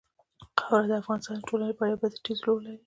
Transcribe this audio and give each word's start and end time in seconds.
خاوره 0.61 0.87
د 0.89 0.93
افغانستان 1.01 1.35
د 1.37 1.41
ټولنې 1.49 1.67
لپاره 1.71 1.89
یو 1.91 1.99
بنسټيز 2.01 2.39
رول 2.47 2.59
لري. 2.65 2.79